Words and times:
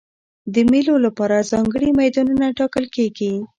د 0.53 0.55
مېلو 0.71 0.95
له 1.03 1.09
پاره 1.17 1.39
ځانګړي 1.51 1.89
میدانونه 1.99 2.45
ټاکل 2.57 2.85
کېږي. 2.95 3.33